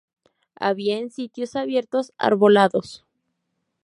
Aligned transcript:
Habita 0.55 0.93
en 0.95 1.11
sitios 1.11 1.55
abiertos 1.55 2.11
arbolados. 2.17 3.05